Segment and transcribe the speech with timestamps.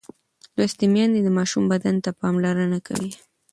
[0.57, 3.11] لوستې میندې د ماشوم بدن ته پاملرنه کوي.